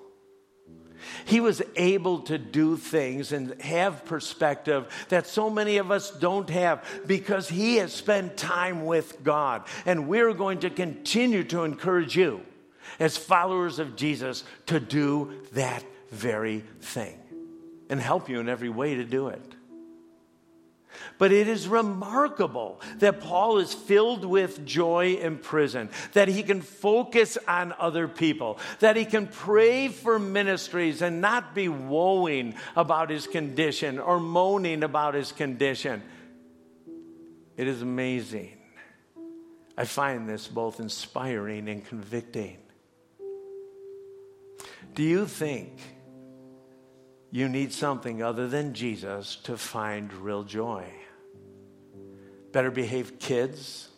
[1.25, 6.49] He was able to do things and have perspective that so many of us don't
[6.49, 9.63] have because he has spent time with God.
[9.85, 12.41] And we're going to continue to encourage you
[12.99, 17.19] as followers of Jesus to do that very thing
[17.89, 19.54] and help you in every way to do it.
[21.17, 26.61] But it is remarkable that Paul is filled with joy in prison, that he can
[26.61, 33.09] focus on other people, that he can pray for ministries and not be woeing about
[33.09, 36.03] his condition or moaning about his condition.
[37.55, 38.57] It is amazing.
[39.77, 42.57] I find this both inspiring and convicting.
[44.93, 45.79] Do you think
[47.31, 50.85] you need something other than Jesus to find real joy?
[52.55, 53.89] Better behaved kids,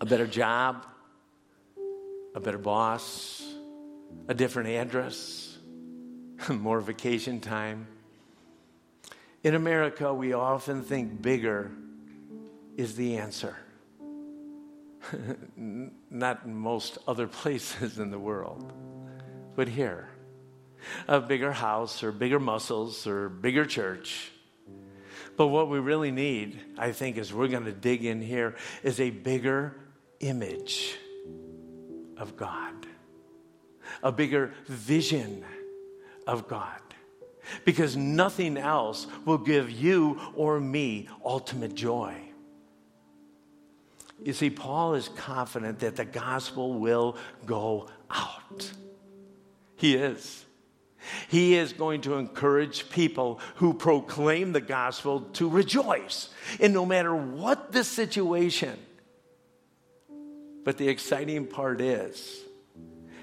[0.00, 0.86] a better job,
[2.32, 3.42] a better boss,
[4.28, 5.58] a different address,
[6.48, 7.88] more vacation time.
[9.42, 11.72] In America, we often think bigger
[12.76, 13.56] is the answer.
[15.56, 18.72] not in most other places in the world,
[19.56, 20.08] but here.
[21.08, 24.31] A bigger house or bigger muscles or bigger church.
[25.36, 29.00] But what we really need, I think, is we're going to dig in here, is
[29.00, 29.74] a bigger
[30.20, 30.94] image
[32.16, 32.86] of God,
[34.02, 35.44] a bigger vision
[36.26, 36.80] of God.
[37.64, 42.14] Because nothing else will give you or me ultimate joy.
[44.22, 48.70] You see, Paul is confident that the gospel will go out.
[49.76, 50.44] He is.
[51.28, 56.28] He is going to encourage people who proclaim the gospel to rejoice.
[56.60, 58.78] And no matter what the situation,
[60.64, 62.40] but the exciting part is,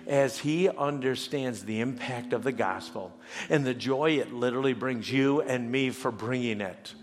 [0.07, 3.13] as he understands the impact of the gospel
[3.49, 6.93] and the joy it literally brings you and me for bringing it,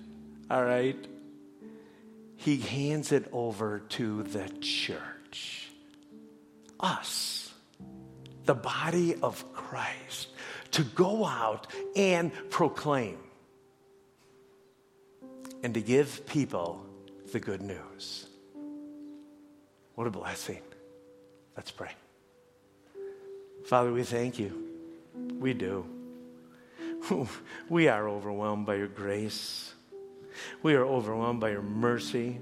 [0.50, 0.98] all right?
[2.36, 5.68] he hands it over to the church.
[6.78, 7.52] Us,
[8.44, 10.28] the body of Christ,
[10.76, 11.66] to go out
[11.96, 13.16] and proclaim
[15.62, 16.84] and to give people
[17.32, 18.26] the good news.
[19.94, 20.60] What a blessing.
[21.56, 21.92] Let's pray.
[23.64, 24.52] Father, we thank you.
[25.40, 25.86] We do.
[27.70, 29.72] We are overwhelmed by your grace.
[30.62, 32.38] We are overwhelmed by your mercy.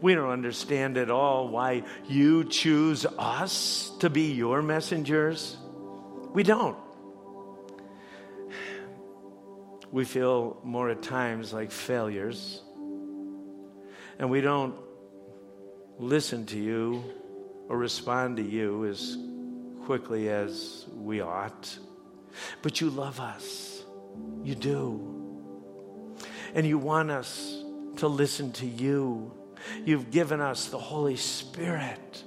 [0.00, 5.56] We don't understand at all why you choose us to be your messengers.
[6.32, 6.76] We don't.
[9.94, 12.60] We feel more at times like failures.
[14.18, 14.74] And we don't
[15.98, 17.04] listen to you
[17.68, 19.16] or respond to you as
[19.84, 21.78] quickly as we ought.
[22.60, 23.84] But you love us.
[24.42, 25.14] You do
[26.54, 27.62] and you want us
[27.96, 29.32] to listen to you.
[29.84, 32.22] You've given us the Holy Spirit.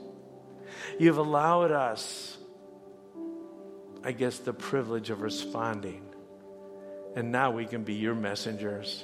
[0.99, 2.37] You've allowed us,
[4.03, 6.06] I guess, the privilege of responding.
[7.17, 9.03] And now we can be your messengers.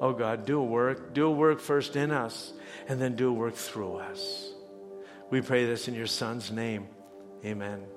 [0.00, 1.14] Oh God, do a work.
[1.14, 2.52] Do a work first in us,
[2.88, 4.52] and then do a work through us.
[5.30, 6.88] We pray this in your Son's name.
[7.44, 7.93] Amen.